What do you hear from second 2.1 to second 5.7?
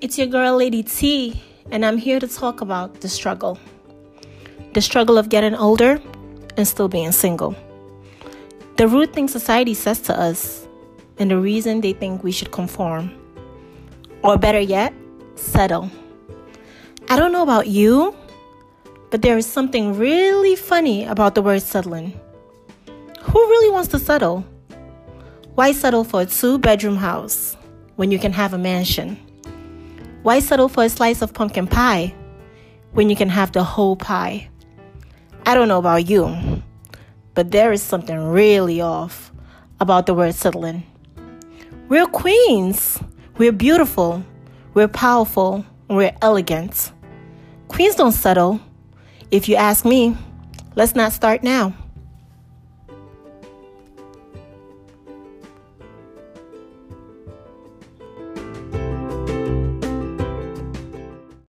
to talk about the struggle. The struggle of getting